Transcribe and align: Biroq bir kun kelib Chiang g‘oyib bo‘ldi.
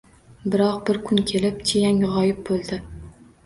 Biroq 0.53 0.79
bir 0.87 0.99
kun 1.11 1.21
kelib 1.33 1.61
Chiang 1.73 2.03
g‘oyib 2.09 2.43
bo‘ldi. 2.51 2.85